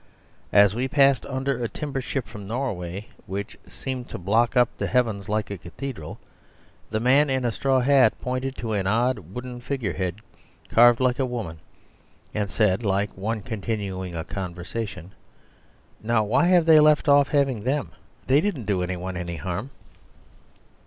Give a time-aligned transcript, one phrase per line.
[0.51, 4.87] As we passed under a timber ship from Norway, which seemed to block up the
[4.87, 6.17] heavens like a cathedral,
[6.89, 10.15] the man in a straw hat pointed to an odd wooden figurehead
[10.69, 11.59] carved like a woman,
[12.33, 15.11] and said, like one continuing a conversation,
[16.01, 17.91] "Now, why have they left off having them.
[18.25, 19.69] They didn't do any one any harm?"